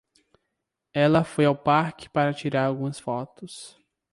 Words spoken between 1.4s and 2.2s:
ao parque